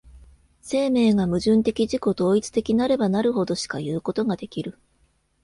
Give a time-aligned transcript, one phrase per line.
[0.63, 4.79] 生命が矛盾的自己同一的なればなるほどしかいうことができる。